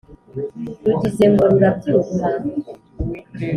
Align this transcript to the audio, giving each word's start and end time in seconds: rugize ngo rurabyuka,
rugize 0.85 1.23
ngo 1.31 1.43
rurabyuka, 1.51 2.25